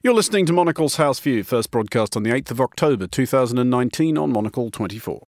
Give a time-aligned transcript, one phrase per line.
[0.00, 4.32] You're listening to Monocle's House View, first broadcast on the 8th of October 2019 on
[4.32, 5.24] Monocle 24.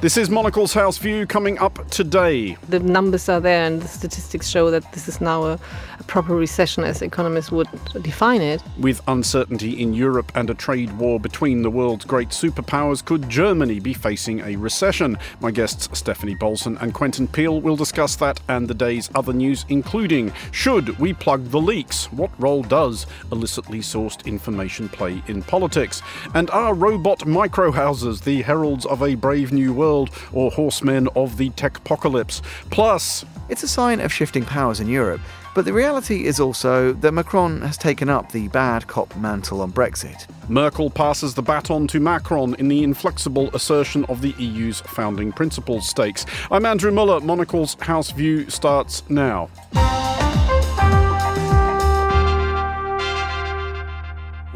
[0.00, 2.56] This is Monocle's House View coming up today.
[2.70, 5.60] The numbers are there, and the statistics show that this is now a,
[6.10, 7.68] proper recession as economists would
[8.02, 8.60] define it.
[8.78, 13.78] With uncertainty in Europe and a trade war between the world's great superpowers, could Germany
[13.78, 15.16] be facing a recession?
[15.40, 19.64] My guests Stefanie Bolzen and Quentin Peel will discuss that and the day's other news,
[19.68, 22.12] including Should we plug the leaks?
[22.12, 26.02] What role does illicitly sourced information play in politics?
[26.34, 29.90] And are robot microhouses the heralds of a brave new world?
[29.90, 32.42] world or horsemen of the techpocalypse.
[32.70, 35.20] Plus, it's a sign of shifting powers in Europe.
[35.52, 39.72] But the reality is also that Macron has taken up the bad cop mantle on
[39.72, 40.26] Brexit.
[40.48, 45.88] Merkel passes the baton to Macron in the inflexible assertion of the EU's founding principles
[45.88, 46.24] stakes.
[46.52, 47.20] I'm Andrew Mueller.
[47.20, 49.50] Monocle's House View starts now.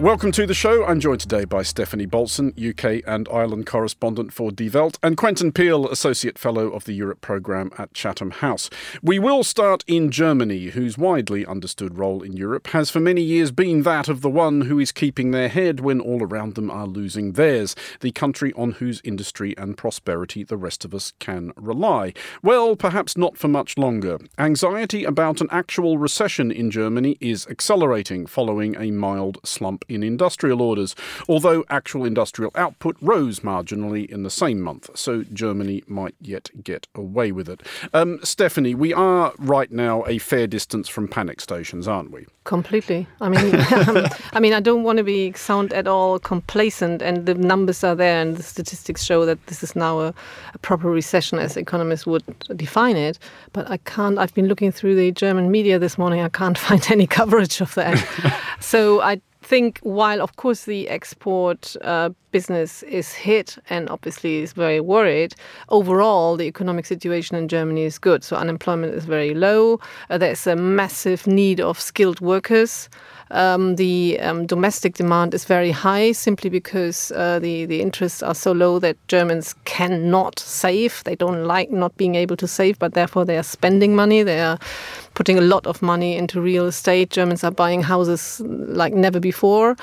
[0.00, 0.84] Welcome to the show.
[0.84, 5.53] I'm joined today by Stefanie Bolzen, UK and Ireland correspondent for Die Welt, and Quentin
[5.53, 8.69] Peel, Associate Fellow of the Europe Programme at Chatham House.
[9.05, 13.53] We will start in Germany, whose widely understood role in Europe has for many years
[13.53, 16.89] been that of the one who is keeping their head when all around them are
[16.89, 22.12] losing theirs, the country on whose industry and prosperity the rest of us can rely.
[22.42, 24.19] Well, perhaps not for much longer.
[24.39, 30.61] Anxiety about an actual recession in Germany is accelerating following a mild slump in industrial
[30.61, 30.95] orders,
[31.28, 36.86] although actual industrial output rose marginally in the same month, so Germany might yet get
[36.95, 37.62] away with it.
[37.92, 42.27] Um, Stefanie, we are right now a fair distance from panic stations, aren't we?
[42.45, 43.06] Completely.
[43.23, 43.55] I mean,
[43.89, 47.83] um, I mean, I don't want to be sound at all complacent, and the numbers
[47.83, 50.14] are there, and the statistics show that this is now a,
[50.53, 52.23] a proper recession, as economists would
[52.55, 53.19] define it.
[53.53, 54.19] But I can't.
[54.19, 56.20] I've been looking through the German media this morning.
[56.20, 57.97] I can't find any coverage of that.
[58.61, 64.52] so I think while of course the export uh, business is hit and obviously is
[64.52, 65.34] very worried,
[65.68, 68.24] overall the economic situation in Germany is good.
[68.24, 69.80] So unemployment is very low.
[70.10, 72.88] Uh, there's a massive need of skilled workers.
[73.30, 78.34] Um, the um, domestic demand is very high simply because uh, the, the interests are
[78.34, 81.02] so low that Germans cannot save.
[81.05, 84.22] They don't like not being able to save, but therefore they are spending money.
[84.22, 84.58] They are
[85.14, 87.11] putting a lot of money into real estate.
[87.11, 89.77] Germans are buying houses like never before.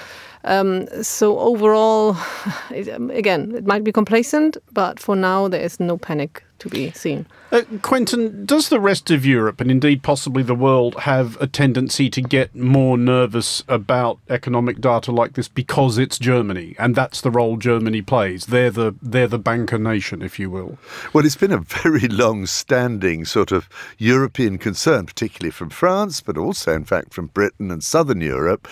[0.43, 2.17] Um, so overall,
[2.71, 6.91] it, again, it might be complacent, but for now there is no panic to be
[6.91, 7.25] seen.
[7.51, 12.09] Uh, Quentin, does the rest of Europe and indeed possibly the world have a tendency
[12.09, 17.31] to get more nervous about economic data like this because it's Germany and that's the
[17.31, 18.45] role Germany plays?
[18.45, 20.77] They're the they're the banker nation, if you will.
[21.11, 23.67] Well, it's been a very long-standing sort of
[23.97, 28.67] European concern, particularly from France, but also, in fact, from Britain and Southern Europe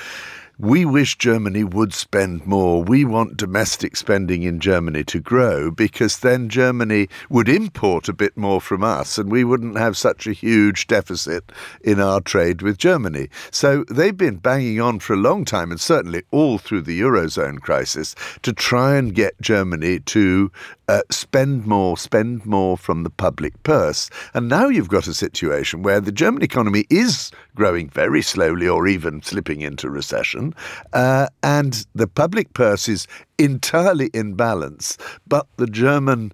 [0.59, 2.83] we wish Germany would spend more.
[2.83, 8.35] We want domestic spending in Germany to grow because then Germany would import a bit
[8.35, 11.49] more from us and we wouldn't have such a huge deficit
[11.81, 13.29] in our trade with Germany.
[13.51, 17.61] So they've been banging on for a long time and certainly all through the Eurozone
[17.61, 20.51] crisis to try and get Germany to
[20.89, 24.09] uh, spend more, spend more from the public purse.
[24.33, 28.87] And now you've got a situation where the German economy is growing very slowly or
[28.87, 30.55] even slipping into recession,
[30.93, 33.05] uh, and the public purse is
[33.37, 34.97] entirely in balance,
[35.27, 36.31] but the German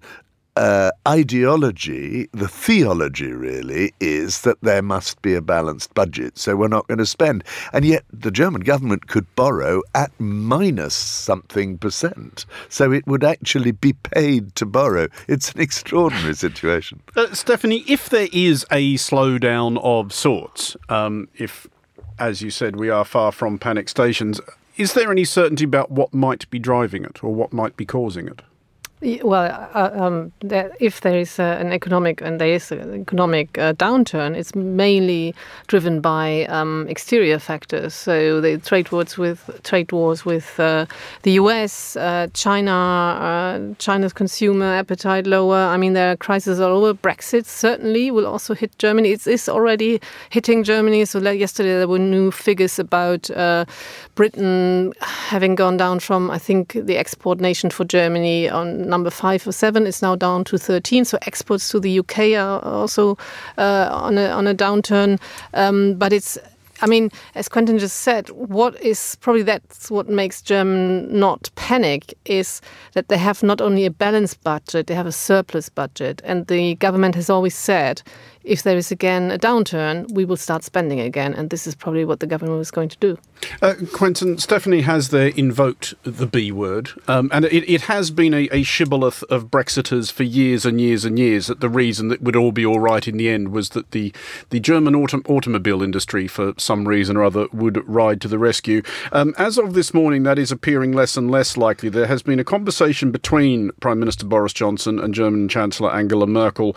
[0.56, 6.68] uh, ideology, the theology really, is that there must be a balanced budget, so we're
[6.68, 7.44] not going to spend.
[7.72, 13.72] And yet the German government could borrow at minus something percent, so it would actually
[13.72, 15.08] be paid to borrow.
[15.28, 17.02] It's an extraordinary situation.
[17.14, 21.66] Uh, Stefanie, if there is a slowdown of sorts, um, if,
[22.18, 24.40] as you said, we are far from panic stations,
[24.76, 28.26] is there any certainty about what might be driving it or what might be causing
[28.26, 28.42] it?
[29.22, 33.72] Well, uh, um, if there is uh, an economic and there is an economic uh,
[33.74, 35.32] downturn, it's mainly
[35.68, 37.94] driven by um, exterior factors.
[37.94, 40.86] So the trade wars with trade wars with uh,
[41.22, 45.56] the U.S., uh, China, uh, China's consumer appetite lower.
[45.56, 46.94] I mean, there are crises all over.
[46.94, 49.10] Brexit certainly will also hit Germany.
[49.10, 50.00] It is already
[50.30, 51.04] hitting Germany.
[51.04, 53.30] So like yesterday there were new figures about
[54.16, 59.46] Britain having gone down from I think the export nation for Germany on number five
[59.46, 61.04] or seven is now down to 13.
[61.04, 63.18] So exports to the UK are also
[63.58, 65.20] uh, on, a, on a downturn.
[65.52, 66.38] Um, but it's
[66.82, 72.12] I mean, as Quentin just said, what is probably that's what makes German not panic
[72.26, 72.60] is
[72.92, 76.20] that they have not only a balanced budget, they have a surplus budget.
[76.22, 78.02] And the government has always said
[78.46, 81.34] if there is again a downturn, we will start spending again.
[81.34, 83.18] And this is probably what the government was going to do.
[83.60, 88.32] Uh, Quentin, Stefanie has there invoked the B word, um, and it, it, has been
[88.32, 92.22] a, a, shibboleth of Brexiters for years and years and years that the reason that
[92.22, 94.12] would all be all right in the end was that the,
[94.50, 98.82] the German autom- automobile industry, for some reason or other, would ride to the rescue.
[99.12, 101.88] Um, as of this morning, that is appearing less and less likely.
[101.88, 106.74] There has been a conversation between Prime Minister Boris Johnson and German Chancellor Angela Merkel.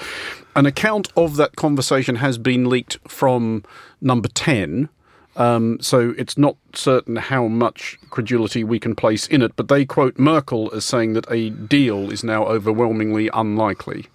[0.59, 3.63] An account of that conversation has been leaked from
[4.01, 4.89] number 10
[5.37, 9.85] um, so it's not certain how much credulity we can place in it, but they
[9.85, 14.07] quote Merkel as saying that a deal is now overwhelmingly unlikely.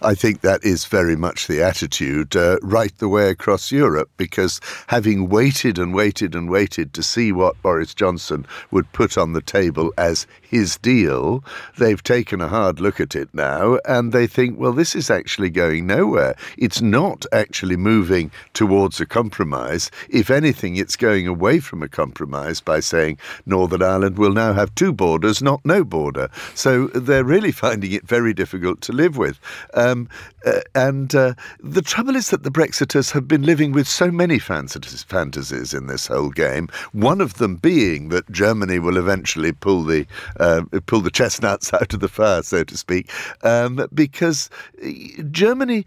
[0.00, 4.58] I think that is very much the attitude uh, right the way across Europe because
[4.86, 9.42] having waited and waited and waited to see what Boris Johnson would put on the
[9.42, 11.44] table as his deal,
[11.78, 15.48] they've taken a hard look at it now and they think, well, this is actually
[15.48, 16.34] going nowhere.
[16.58, 19.92] It's not actually moving towards a compromise.
[20.08, 24.74] If anything, it's going away from a compromise by saying Northern Ireland will now have
[24.74, 26.28] two borders, not no border.
[26.56, 29.38] So they're really finding it very difficult to live with.
[29.74, 30.08] Um,
[30.44, 34.40] uh, and uh, the trouble is that the Brexiters have been living with so many
[34.40, 36.68] fantasies in this whole game.
[36.92, 40.06] One of them being that Germany will eventually pull the
[40.40, 43.10] uh, pull the chestnuts out of the fire, so to speak,
[43.42, 44.50] um, because
[44.84, 44.88] uh,
[45.30, 45.84] Germany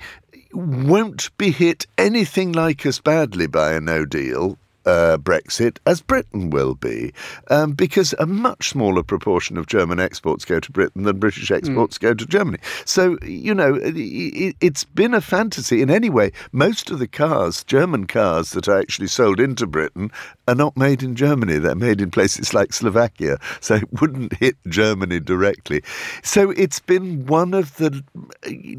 [0.54, 6.50] won't be hit anything like as badly by a no deal uh, Brexit as Britain
[6.50, 7.14] will be,
[7.50, 11.56] um, because a much smaller proportion of German exports go to Britain than British hmm.
[11.56, 12.02] exports mm.
[12.02, 12.60] go to Germany.
[12.86, 15.82] So, you know, it, has been a fantasy.
[15.82, 20.12] In any way, most of the cars, German cars that are actually sold into Britain,
[20.48, 21.58] are not made in Germany.
[21.58, 25.84] They're made in places like Slovakia, so it wouldn't hit Germany directly.
[26.24, 28.04] So it's been one of the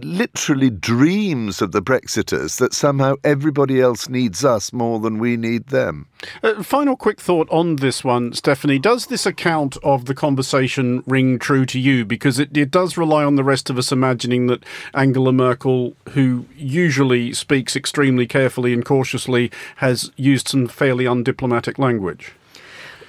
[0.03, 5.69] literally dreams of the Brexiters that somehow everybody else needs us more than we need
[5.69, 6.09] them them.
[6.43, 8.81] Uh, final quick thought on this one, Stefanie.
[8.81, 12.05] Does this account of the conversation ring true to you?
[12.05, 16.47] Because it, it does rely on the rest of us imagining that Angela Merkel, who
[16.57, 22.33] usually speaks extremely carefully and cautiously, has used some fairly undiplomatic language.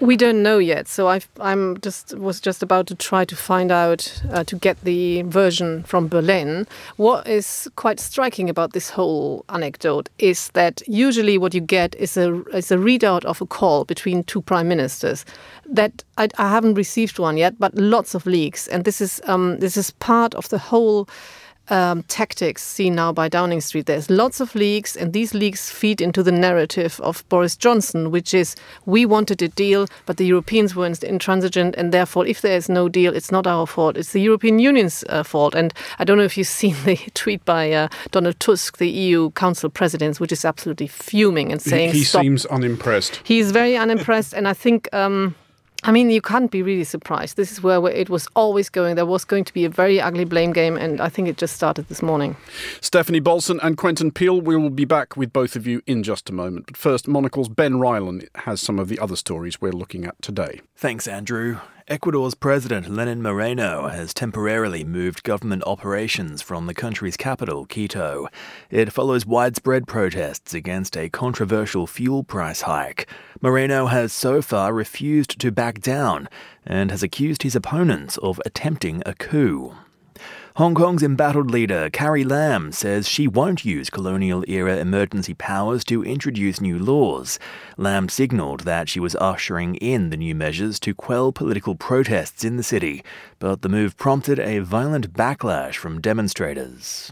[0.02, 3.72] We don't know yet, so i am just was just about to try to find
[3.72, 6.68] out uh, to get the version from Berlin.
[6.98, 12.18] What is quite striking about this whole anecdote is that usually what you get is
[12.18, 15.24] a is a readout of a call between two prime ministers.
[15.66, 19.60] That I, I haven't received one yet, but lots of leaks, and this is um,
[19.60, 21.08] this is part of the whole
[21.70, 23.86] um, tactics seen now by Downing Street.
[23.86, 28.34] There's lots of leaks, and these leaks feed into the narrative of Boris Johnson, which
[28.34, 32.70] is we wanted a deal, but the Europeans were intransigent, and therefore, if there is
[32.70, 33.98] no deal, it's not our fault.
[33.98, 35.56] It's the European Union's uh, fault.
[35.56, 39.32] And I don't know if you've seen the tweet by uh, Donald Tusk, the EU
[39.32, 43.22] Council President, which is absolutely fuming and saying he, he seems unimpressed.
[43.24, 44.94] He's very unimpressed, and I think.
[44.94, 45.36] Um,
[45.88, 47.38] I mean, you can't be really surprised.
[47.38, 48.96] This is where it was always going.
[48.96, 51.56] There was going to be a very ugly blame game, and I think it just
[51.56, 52.36] started this morning.
[52.82, 56.28] Stefanie Bolzen and Quentin Peel, we will be back with both of you in just
[56.28, 56.66] a moment.
[56.66, 60.62] But first, Monocle's Ben Rylan has some of the other stories we're looking at today.
[60.76, 61.60] Thanks, Andrew.
[61.88, 68.28] Ecuador's President Lenin Moreno has temporarily moved government operations from the country's capital, Quito.
[68.72, 73.08] It follows widespread protests against a controversial fuel price hike.
[73.40, 76.28] Moreno has so far refused to back down
[76.66, 79.76] and has accused his opponents of attempting a coup.
[80.58, 86.02] Hong Kong's embattled leader, Carrie Lam, says she won't use colonial era emergency powers to
[86.02, 87.38] introduce new laws.
[87.76, 92.56] Lam signalled that she was ushering in the new measures to quell political protests in
[92.56, 93.04] the city,
[93.38, 97.12] but the move prompted a violent backlash from demonstrators.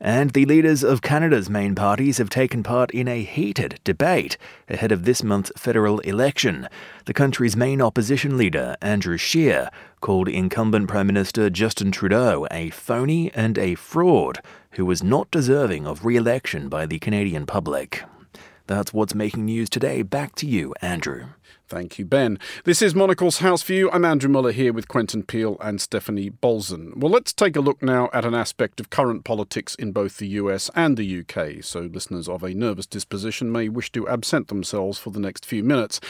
[0.00, 4.36] And the leaders of Canada's main parties have taken part in a heated debate
[4.68, 6.68] ahead of this month's federal election.
[7.06, 13.32] The country's main opposition leader, Andrew Scheer, called incumbent Prime Minister Justin Trudeau a phony
[13.34, 14.40] and a fraud
[14.72, 18.04] who was not deserving of re election by the Canadian public.
[18.66, 20.02] That's what's making news today.
[20.02, 21.28] Back to you, Andrew.
[21.68, 22.38] Thank you, Ben.
[22.64, 23.90] This is Monocle's House View.
[23.90, 26.96] I'm Andrew Mueller here with Quentin Peel and Stefanie Bolzen.
[26.96, 30.28] Well, let's take a look now at an aspect of current politics in both the
[30.28, 34.98] US and the UK, so listeners of a nervous disposition may wish to absent themselves
[34.98, 36.00] for the next few minutes.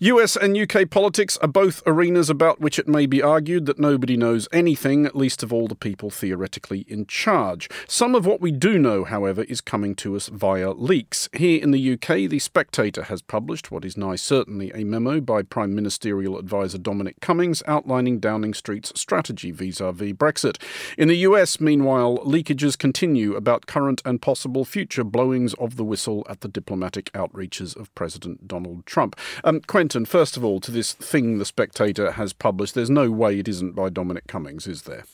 [0.00, 4.16] US and UK politics are both arenas about which it may be argued that nobody
[4.16, 7.70] knows anything, at least of all the people theoretically in charge.
[7.86, 11.28] Some of what we do know, however, is coming to us via leaks.
[11.32, 15.42] Here in the UK, The Spectator has published what is now certainly a memo by
[15.42, 20.56] Prime Ministerial Advisor Dominic Cummings outlining Downing Street's strategy vis a vis Brexit.
[20.96, 26.26] In the US, meanwhile, leakages continue about current and possible future blowings of the whistle
[26.30, 29.16] at the diplomatic outreaches of President Donald Trump.
[29.44, 33.38] Um, Quentin, first of all, to this thing The Spectator has published, there's no way
[33.38, 35.04] it isn't by Dominic Cummings, is there?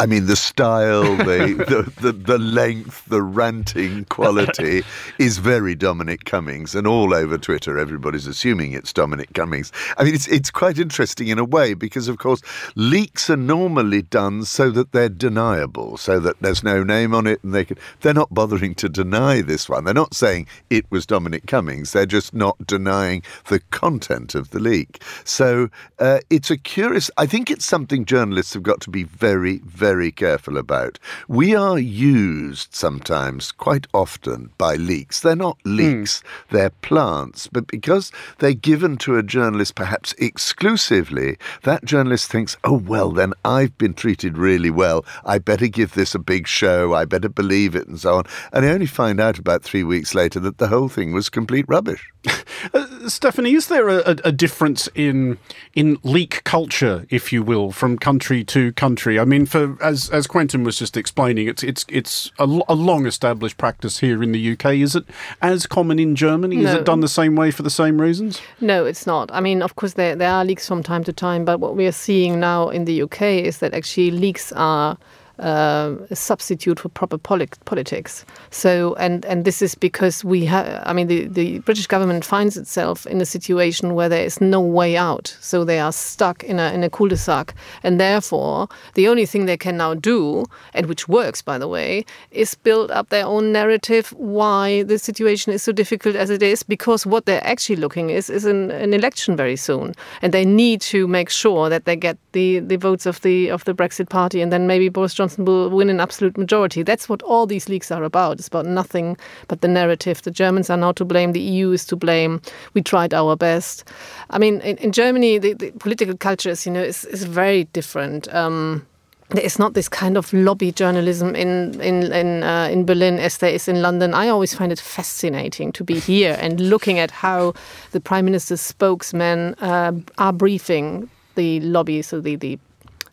[0.00, 4.82] I mean, the style, the, the, the, the, length, the ranting quality
[5.18, 6.74] is very Dominic Cummings.
[6.74, 9.70] And all over Twitter, everybody's assuming it's Dominic Cummings.
[9.98, 12.40] I mean, it's, it's quite interesting in a way because, of course,
[12.76, 17.44] leaks are normally done so that they're deniable, so that there's no name on it
[17.44, 17.76] and they can.
[18.00, 19.84] They're not bothering to deny this one.
[19.84, 21.92] They're not saying it was Dominic Cummings.
[21.92, 25.02] They're just not denying the content of the leak.
[25.24, 27.10] So uh, it's a curious.
[27.18, 31.00] I think it's something journalists have got to be very, very very careful about.
[31.26, 35.18] We are used sometimes, quite often, by leaks.
[35.18, 35.76] They're not hmm.
[35.78, 36.50] leaks, mm.
[36.50, 37.48] they're plants.
[37.48, 43.32] But because they're given to a journalist perhaps exclusively, that journalist thinks, oh, well, then
[43.44, 45.04] I've been treated really well.
[45.24, 46.94] I better give this a big show.
[46.94, 48.24] I better believe it, and so on.
[48.52, 51.64] And I only find out about three weeks later that the whole thing was complete
[51.66, 52.12] rubbish.
[52.26, 55.38] uh, Stefanie, is there a, a, difference in
[55.74, 59.18] in leak culture, if you will, from country to country?
[59.18, 63.06] I mean, for as as Quentin was just explaining, it's it's it's a, a long
[63.06, 64.74] established practice here in the UK.
[64.74, 65.04] Is it
[65.42, 66.56] as common in Germany?
[66.56, 66.68] No.
[66.68, 68.40] Is it done the same way for the same reasons?
[68.60, 69.30] No, it's not.
[69.32, 71.86] I mean, of course, there there are leaks from time to time, but what we
[71.86, 74.96] are seeing now in the UK is that actually leaks are
[75.40, 78.24] uh, a substitute for proper polit- politics.
[78.50, 80.82] So, and and this is because we have.
[80.86, 84.60] I mean, the, the British government finds itself in a situation where there is no
[84.60, 85.36] way out.
[85.40, 89.56] So they are stuck in a in a cul-de-sac, and therefore the only thing they
[89.56, 90.44] can now do,
[90.74, 95.52] and which works by the way, is build up their own narrative why the situation
[95.52, 96.62] is so difficult as it is.
[96.62, 100.80] Because what they're actually looking is is an, an election very soon, and they need
[100.80, 104.42] to make sure that they get the the votes of the of the Brexit party,
[104.42, 106.82] and then maybe Boris Johnson Johnson will win an absolute majority.
[106.82, 108.38] That's what all these leaks are about.
[108.38, 110.22] It's about nothing but the narrative.
[110.22, 111.32] The Germans are now to blame.
[111.32, 112.40] The EU is to blame.
[112.74, 113.84] We tried our best.
[114.30, 117.64] I mean, in, in Germany, the, the, political culture is, you know, is, is very
[117.72, 118.32] different.
[118.34, 118.84] Um,
[119.28, 123.38] there is not this kind of lobby journalism in in in, uh, in Berlin as
[123.38, 124.12] there is in London.
[124.12, 127.54] I always find it fascinating to be here and looking at how
[127.92, 132.58] the prime minister's spokesmen uh, are briefing the lobby, so the the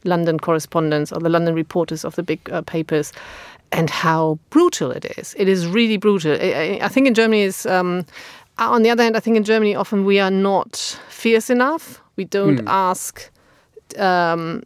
[0.03, 3.13] London correspondents or the London reporters of the big uh, papers
[3.71, 5.35] and how brutal it is.
[5.37, 6.33] It is really brutal.
[6.33, 7.65] I, I think in Germany is.
[7.65, 8.05] Um,
[8.59, 12.01] on the other hand, I think in Germany often we are not fierce enough.
[12.15, 12.67] We don't mm.
[12.67, 13.29] ask
[13.97, 14.63] um,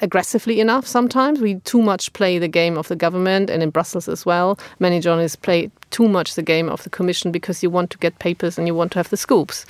[0.00, 0.86] aggressively enough.
[0.86, 4.58] Sometimes we too much play the game of the government, and in Brussels as well,
[4.78, 8.18] many journalists play too much the game of the commission because you want to get
[8.18, 9.66] papers and you want to have the scoops.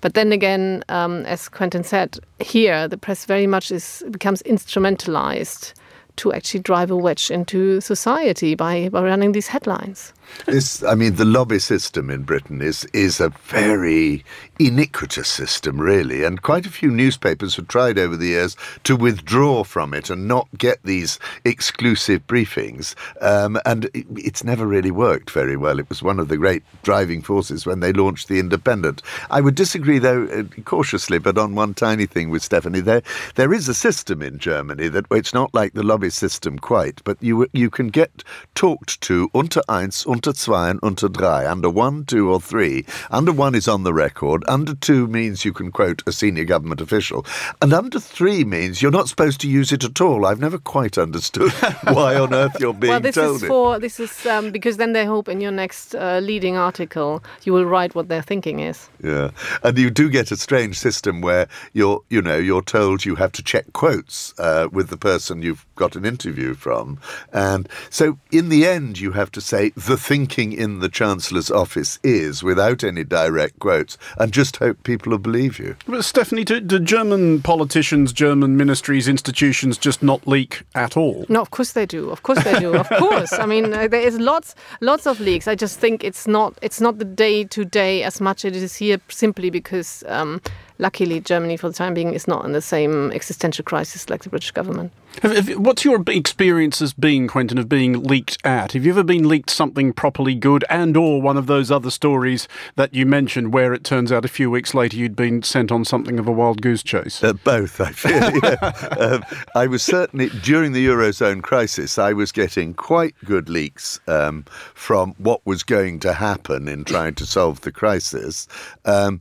[0.00, 5.74] But then again, um, as Quentin said, here the press very much is becomes instrumentalized
[6.16, 10.12] to actually drive a wedge into society by, by running these headlines.
[10.46, 14.24] This, I mean, the lobby system in Britain is is a very
[14.58, 19.64] iniquitous system, really, and quite a few newspapers have tried over the years to withdraw
[19.64, 25.30] from it and not get these exclusive briefings, um, and it, it's never really worked
[25.30, 25.78] very well.
[25.78, 29.02] It was one of the great driving forces when they launched the Independent.
[29.30, 33.02] I would disagree, though, uh, cautiously, but on one tiny thing with Stefanie, there
[33.34, 37.16] there is a system in Germany that it's not like the lobby system quite, but
[37.20, 38.22] you you can get
[38.54, 42.84] talked to unter eins unter zwei and unter drei, under one, two, or three.
[43.10, 44.44] Under one is on the record.
[44.48, 47.24] Under two means you can quote a senior government official.
[47.62, 50.26] And under three means you're not supposed to use it at all.
[50.26, 51.52] I've never quite understood
[51.84, 54.92] why on earth you're being well, this told is for, This is um, because then
[54.92, 58.88] they hope in your next uh, leading article you will write what their thinking is.
[59.02, 59.30] Yeah.
[59.62, 63.32] And you do get a strange system where you're, you know, you're told you have
[63.32, 66.98] to check quotes uh, with the person you've got an interview from.
[67.32, 71.98] And so in the end, you have to say the thinking in the Chancellor's office
[72.04, 75.74] is without any direct quotes and just hope people will believe you.
[75.84, 81.26] But Stefanie, do, do German politicians, German ministries, institutions just not leak at all?
[81.28, 82.10] No, of course they do.
[82.10, 82.76] Of course they do.
[82.76, 83.32] of course.
[83.32, 85.48] I mean, uh, there is lots, lots of leaks.
[85.48, 88.62] I just think it's not, it's not the day to day as much as it
[88.62, 90.04] is here, simply because.
[90.06, 90.40] Um,
[90.78, 94.28] luckily, Germany, for the time being, is not in the same existential crisis like the
[94.28, 94.92] British government.
[95.22, 98.72] Have, have, what's your experience as being, Quentin, of being leaked at?
[98.72, 102.46] Have you ever been leaked something properly good and or one of those other stories
[102.74, 105.84] that you mentioned where it turns out a few weeks later you'd been sent on
[105.84, 107.24] something of a wild goose chase?
[107.24, 108.16] Uh, both, I feel.
[108.46, 108.72] Yeah.
[108.98, 114.44] um, I was certainly, during the Eurozone crisis, I was getting quite good leaks um,
[114.74, 118.46] from what was going to happen in trying to solve the crisis.
[118.84, 119.20] Um,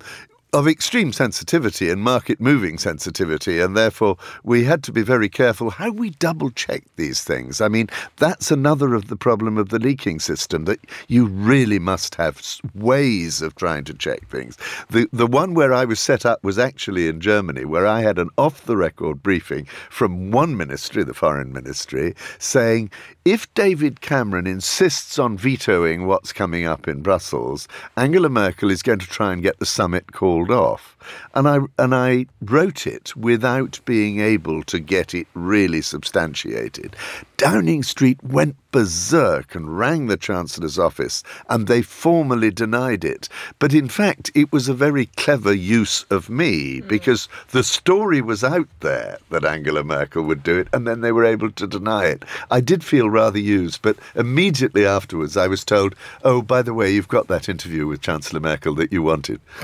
[0.56, 5.70] of extreme sensitivity and market moving sensitivity, and therefore we had to be very careful
[5.70, 7.60] how we double check these things.
[7.60, 12.16] I mean, that's another of the problem of the leaking system that you really must
[12.16, 12.42] have
[12.74, 14.56] ways of trying to check things.
[14.90, 18.18] The the one where I was set up was actually in Germany, where I had
[18.18, 22.92] an off the record briefing from one ministry, the foreign ministry, saying
[23.26, 27.68] if David Cameron insists on vetoing what's coming up in Brussels,
[27.98, 30.96] Angela Merkel is going to try and get the summit called off.
[31.34, 36.96] And I and I wrote it without being able to get it really substantiated.
[37.38, 43.30] Downing Street went berserk and rang the Chancellor's office, and they formally denied it.
[43.58, 46.88] But in fact, it was a very clever use of me mm.
[46.90, 51.14] because the story was out there that Angela Merkel would do it, and then they
[51.14, 52.26] were able to deny it.
[52.52, 56.92] I did feel rather used, but immediately afterwards I was told, oh, by the way,
[56.92, 59.40] you've got that interview with Chancellor Merkel that you wanted.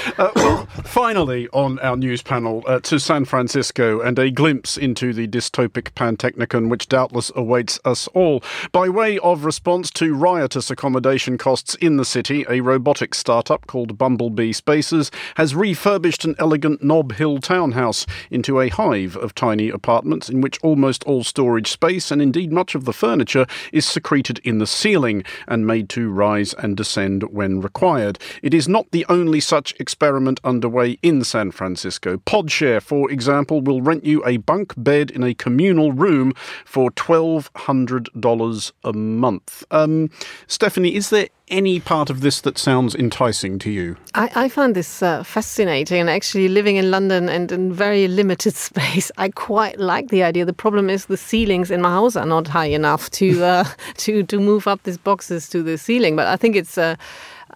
[0.18, 5.12] uh, well, finally, on our news panel, uh, to San Francisco and a glimpse into
[5.12, 8.42] the dystopic Pantechnicon, which doubtless awaits us all.
[8.72, 13.98] By way of response to riotous accommodation costs in the city, a robotics startup called
[13.98, 20.28] Bumblebee Spaces has refurbished an elegant Nob Hill townhouse into a hive of tiny apartments
[20.30, 24.58] in which almost all storage space and indeed much of the furniture is secreted in
[24.58, 28.18] the ceiling and made to rise and descend when required.
[28.42, 32.16] It is not the only such experiment underway in San Francisco.
[32.18, 36.32] Podshare, for example, will rent you a bunk bed in a communal room
[36.64, 39.64] for $1,200 a month.
[39.72, 40.10] Um,
[40.46, 43.96] Stefanie, is there any part of this that sounds enticing to you?
[44.14, 46.00] I, I find this uh, fascinating.
[46.00, 50.44] And actually, living in London and in very limited space, I quite like the idea.
[50.44, 53.64] The problem is the ceilings in my house are not high enough to uh,
[53.96, 56.14] to to move up these boxes to the ceiling.
[56.16, 56.78] But I think it's.
[56.78, 56.96] Uh,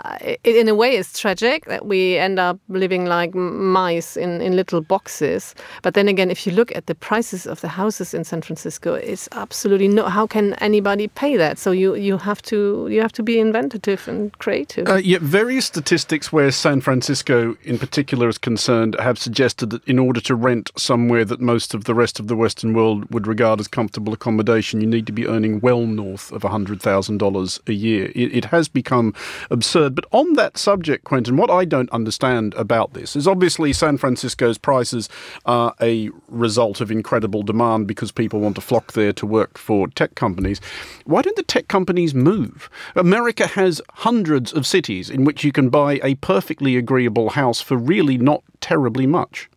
[0.05, 4.57] uh, in a way, it's tragic that we end up living like mice in, in
[4.57, 5.55] little boxes.
[5.83, 8.95] But then again, if you look at the prices of the houses in San Francisco,
[8.95, 10.05] it's absolutely no.
[10.07, 11.59] How can anybody pay that?
[11.59, 14.89] So you, you have to you have to be inventive and creative.
[14.89, 19.99] Uh, yeah, various statistics where San Francisco, in particular, is concerned, have suggested that in
[19.99, 23.61] order to rent somewhere that most of the rest of the Western world would regard
[23.61, 27.73] as comfortable accommodation, you need to be earning well north of hundred thousand dollars a
[27.73, 28.11] year.
[28.15, 29.15] It, it has become
[29.51, 29.95] absurd absurd.
[29.95, 34.59] But on that subject, Quentin, what I don't understand about this is obviously San Francisco's
[34.59, 35.09] prices
[35.45, 39.89] are a result of incredible demand because people want to flock there to work for
[39.89, 40.61] tech companies.
[41.05, 42.71] Why don't the tech companies move?
[42.97, 47.77] America has hundreds of cities in which you can buy a perfectly agreeable house for
[47.77, 49.49] really not terribly much.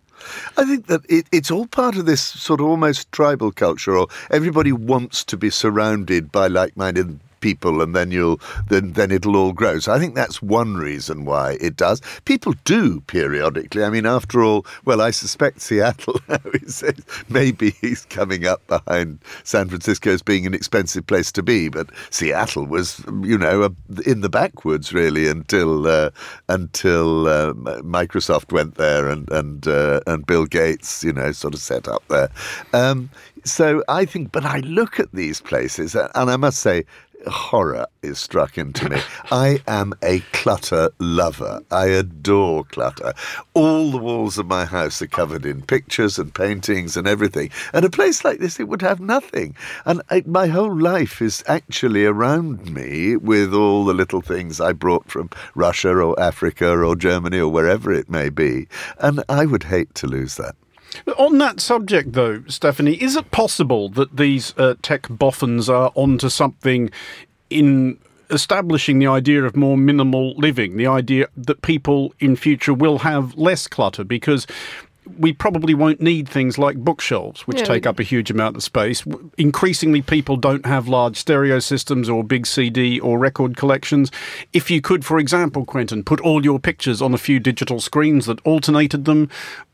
[0.58, 4.08] I think that it, it's all part of this sort of almost tribal culture, or
[4.32, 9.54] everybody wants to be surrounded by like-minded people and then you'll then then it'll all
[9.54, 9.80] grow.
[9.80, 12.02] So I think that's one reason why it does.
[12.26, 13.84] People do periodically.
[13.84, 16.20] I mean, after all, well, I suspect Seattle
[17.30, 21.90] maybe he's coming up behind San Francisco as being an expensive place to be, but
[22.10, 26.10] Seattle was, you know, in the backwoods really until uh,
[26.50, 31.62] until uh, Microsoft went there and and uh, and Bill Gates, you know, sort of
[31.62, 32.30] set up there.
[32.74, 33.10] Um,
[33.48, 36.84] so I think, but I look at these places, and I must say,
[37.26, 39.00] horror is struck into me.
[39.32, 41.62] I am a clutter lover.
[41.72, 43.14] I adore clutter.
[43.54, 47.50] All the walls of my house are covered in pictures and paintings and everything.
[47.74, 49.56] And a place like this, it would have nothing.
[49.86, 54.74] And I, my whole life is actually around me with all the little things I
[54.74, 58.68] brought from Russia or Africa or Germany or wherever it may be.
[59.00, 60.56] And I would hate to lose that.
[61.18, 66.30] On that subject, though, Stefanie, is it possible that these uh, tech boffins are onto
[66.30, 66.90] something
[67.50, 67.98] in
[68.30, 73.36] establishing the idea of more minimal living, the idea that people in future will have
[73.36, 74.04] less clutter?
[74.04, 74.48] Because
[75.18, 78.64] we probably won't need things like bookshelves, which Yeah, take up a huge amount of
[78.64, 79.04] space.
[79.38, 84.12] Increasingly, people don't have large stereo systems or big CD or record collections.
[84.54, 88.26] If you could, for example, Quentin, put all your pictures on a few digital screens
[88.26, 89.30] that alternated them,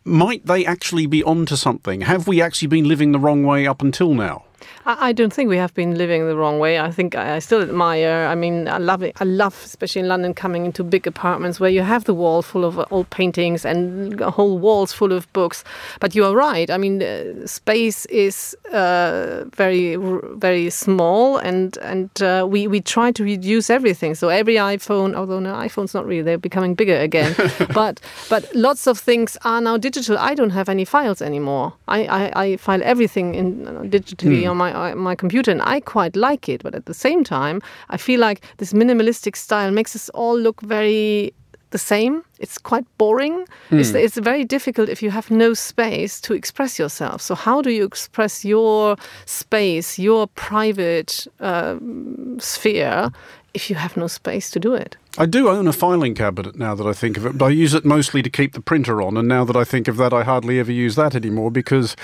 [0.05, 2.01] might they actually be onto something?
[2.01, 4.43] Have we actually been living the wrong way up until now?
[4.85, 6.79] I, I don't think we have been living the wrong way.
[6.79, 8.27] I think I, I still admire.
[8.27, 9.15] I mean, I love it.
[9.19, 12.65] I love, especially in London, coming into big apartments where you have the wall full
[12.65, 15.63] of old paintings and whole walls full of books.
[15.99, 16.69] But you are right.
[16.69, 23.11] I mean, uh, space is uh, very, very small, and and uh, we we try
[23.11, 24.15] to reduce everything.
[24.15, 27.35] So every iPhone, although no, iPhones not really, they're becoming bigger again.
[27.73, 27.99] but
[28.29, 30.17] but lots of things are now digital.
[30.17, 31.73] I don't have any files anymore.
[31.87, 35.79] I I, I file everything in uh, digitally on my uh, my computer, and I
[35.79, 36.63] quite like it.
[36.63, 40.61] But at the same time, I feel like this minimalistic style makes us all look
[40.61, 41.33] very
[41.73, 42.23] the same.
[42.39, 43.45] It's quite boring.
[43.71, 47.19] It's, it's very difficult if you have no space to express yourself.
[47.21, 53.11] So how do you express your space, your private um, sphere,
[53.53, 54.97] if you have no space to do it?
[55.17, 57.73] I do own a filing cabinet now that I think of it, but I use
[57.73, 59.17] it mostly to keep the printer on.
[59.17, 61.95] And now that I think of that, I hardly ever use that anymore because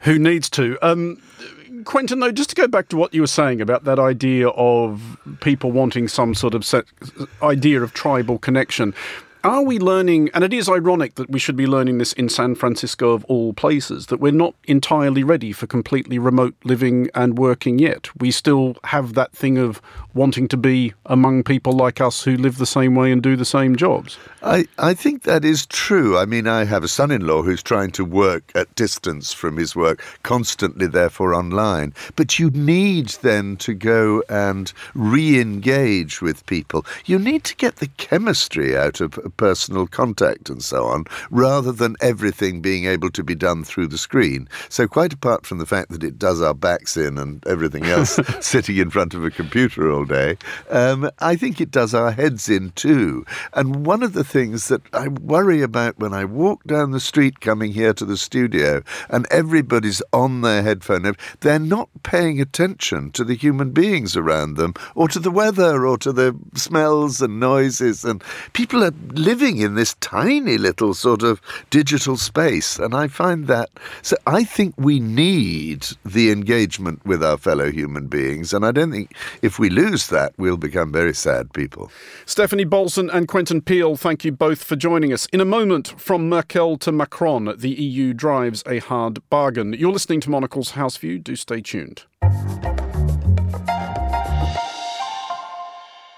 [0.00, 0.78] who needs to?
[0.82, 1.20] Um,
[1.84, 5.18] Quentin, though, just to go back to what you were saying about that idea of
[5.40, 6.84] people wanting some sort of set,
[7.42, 8.94] idea of tribal connection.
[9.46, 12.56] Are we learning, and it is ironic that we should be learning this in San
[12.56, 17.78] Francisco of all places, that we're not entirely ready for completely remote living and working
[17.78, 18.08] yet.
[18.20, 19.80] We still have that thing of
[20.14, 23.44] wanting to be among people like us who live the same way and do the
[23.44, 24.18] same jobs.
[24.42, 26.18] I, I think that is true.
[26.18, 29.58] I mean, I have a son in law who's trying to work at distance from
[29.58, 31.94] his work, constantly, therefore, online.
[32.16, 36.84] But you need then to go and re engage with people.
[37.04, 41.96] You need to get the chemistry out of personal contact and so on, rather than
[42.00, 44.48] everything being able to be done through the screen.
[44.68, 48.18] So, quite apart from the fact that it does our backs in and everything else
[48.40, 50.36] sitting in front of a computer all day,
[50.70, 53.24] um, I think it does our heads in too.
[53.52, 57.40] And one of the things that I worry about when I walk down the street
[57.40, 63.24] coming here to the studio and everybody's on their headphone, they're not paying attention to
[63.24, 68.04] the human beings around them or to the weather or to the smells and noises.
[68.04, 68.22] And
[68.52, 72.78] people are living in this tiny little sort of digital space.
[72.78, 73.70] And I find that,
[74.02, 78.52] so I think we need the engagement with our fellow human beings.
[78.52, 81.90] And I don't think if we lose that, we'll become very sad people.
[82.26, 85.26] Stefanie Bolzen and Quentin Peel, thank you both for joining us.
[85.26, 89.72] In a moment, from Merkel to Macron, the EU drives a hard bargain.
[89.72, 91.18] You're listening to Monocle's House View.
[91.18, 92.04] Do stay tuned.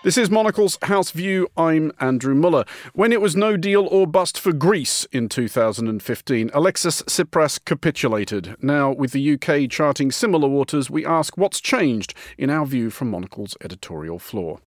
[0.05, 1.49] This is Monocle's House View.
[1.57, 2.65] I'm Andrew Mueller.
[2.93, 8.55] When it was no deal or bust for Greece in 2015, Alexis Tsipras capitulated.
[8.63, 13.11] Now, with the UK charting similar waters, we ask what's changed in our view from
[13.11, 14.61] Monocle's editorial floor.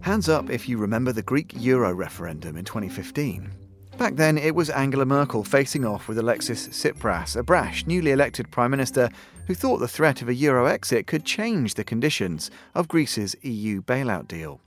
[0.00, 3.48] Hands up if you remember the Greek Euro referendum in 2015.
[3.96, 8.50] Back then, it was Angela Merkel facing off with Alexis Tsipras, a brash, newly elected
[8.50, 9.08] Prime Minister
[9.46, 13.80] who thought the threat of a Euro exit could change the conditions of Greece's EU
[13.82, 14.60] bailout deal.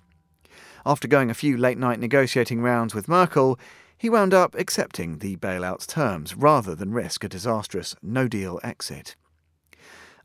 [0.85, 3.59] After going a few late night negotiating rounds with Merkel,
[3.97, 9.15] he wound up accepting the bailout's terms rather than risk a disastrous no deal exit.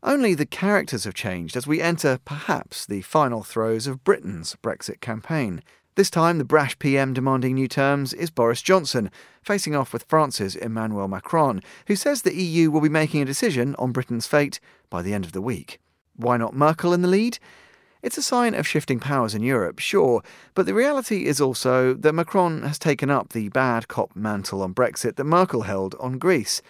[0.01, 5.01] Only the characters have changed as we enter, perhaps, the final throes of Britain's Brexit
[5.01, 5.61] campaign.
[5.95, 9.09] This time, the brash PM demanding new terms is Boris Johnson,
[9.41, 13.75] facing off with France's Emmanuel Macron, who says the EU will be making a decision
[13.79, 15.79] on Britain's fate by the end of the week.
[16.17, 17.39] Why not Merkel in the lead?
[18.03, 20.21] It's a sign of shifting powers in Europe, sure,
[20.53, 24.73] but the reality is also that Macron has taken up the bad cop mantle on
[24.73, 26.61] Brexit that Merkel held on Greece.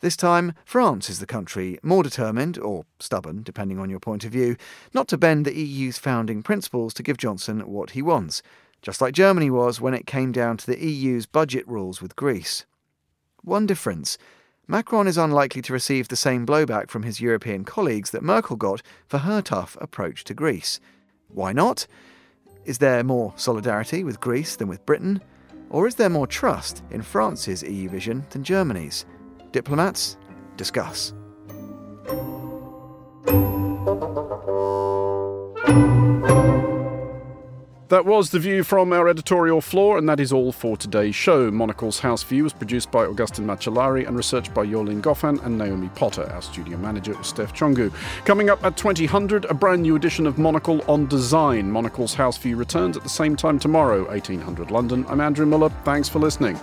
[0.00, 4.32] This time, France is the country more determined, or stubborn, depending on your point of
[4.32, 4.56] view,
[4.92, 8.42] not to bend the EU's founding principles to give Johnson what he wants,
[8.82, 12.66] just like Germany was when it came down to the EU's budget rules with Greece.
[13.42, 14.18] One difference
[14.68, 18.82] Macron is unlikely to receive the same blowback from his European colleagues that Merkel got
[19.06, 20.80] for her tough approach to Greece.
[21.28, 21.86] Why not?
[22.64, 25.20] Is there more solidarity with Greece than with Britain?
[25.70, 29.04] Or is there more trust in France's EU vision than Germany's?
[29.50, 30.16] Diplomats,
[30.56, 31.12] discuss.
[37.92, 41.50] That was the view from our editorial floor, and that is all for today's show.
[41.50, 45.90] Monocle's House View was produced by Augustin Macellari and researched by Yolin Goffan and Naomi
[45.94, 46.26] Potter.
[46.32, 47.92] Our studio manager is Steph Chongu.
[48.24, 51.70] Coming up at 2000, a brand new edition of Monocle on Design.
[51.70, 55.04] Monocle's House View returns at the same time tomorrow, 1800 London.
[55.06, 55.68] I'm Andrew Mueller.
[55.84, 56.58] Thanks for listening.